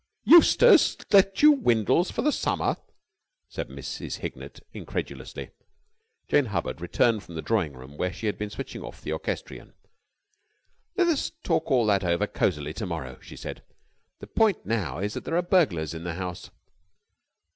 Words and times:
"Eustace 0.23 0.97
let 1.13 1.43
you 1.43 1.51
Windles 1.51 2.09
for 2.09 2.23
the 2.23 2.31
summer!" 2.31 2.75
said 3.47 3.69
Mrs. 3.69 4.15
Hignett, 4.17 4.59
incredulously. 4.73 5.51
Jane 6.27 6.45
Hubbard 6.45 6.81
returned 6.81 7.21
from 7.21 7.35
the 7.35 7.41
drawing 7.43 7.73
room, 7.73 7.97
where 7.97 8.11
she 8.11 8.25
had 8.25 8.35
been 8.35 8.49
switching 8.49 8.81
off 8.81 9.01
the 9.03 9.11
orchestrion. 9.11 9.73
"Let 10.97 11.05
us 11.07 11.29
talk 11.43 11.69
all 11.69 11.85
that 11.85 12.03
over 12.03 12.25
cosily 12.25 12.73
to 12.77 12.87
morrow," 12.87 13.19
she 13.21 13.35
said. 13.35 13.61
"The 14.17 14.25
point 14.25 14.65
now 14.65 14.97
is 14.97 15.13
that 15.13 15.23
there 15.23 15.37
are 15.37 15.43
burglars 15.43 15.93
in 15.93 16.03
the 16.03 16.15
house." 16.15 16.49